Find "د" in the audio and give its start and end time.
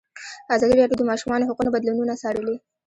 0.99-1.05, 1.07-1.09